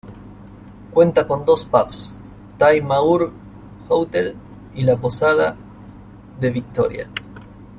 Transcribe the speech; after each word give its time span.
Cuenta 0.95 1.27
con 1.27 1.45
dos 1.45 1.63
pubs: 1.63 2.15
Ty 2.57 2.81
Mawr 2.81 3.31
Hotel 3.87 4.35
y 4.73 4.81
la 4.81 4.97
Posada 4.97 5.55
The 6.39 6.49
Victoria. 6.49 7.07